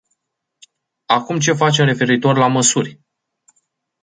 Acum 1.05 1.39
ce 1.39 1.53
facem 1.53 1.85
referitor 1.85 2.37
la 2.37 2.47
măsuri? 2.47 2.99